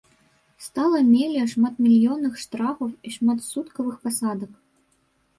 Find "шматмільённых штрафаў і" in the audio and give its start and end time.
1.51-3.13